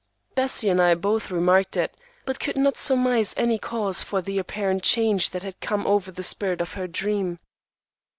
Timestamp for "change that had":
4.81-5.59